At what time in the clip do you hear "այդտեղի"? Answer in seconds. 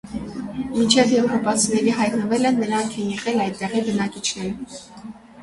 3.47-3.85